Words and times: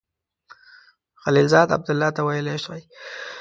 خلیلزاد 1.23 1.67
عبدالله 1.75 2.09
ته 2.15 2.21
ویلای 2.23 2.59
سوای. 2.65 2.83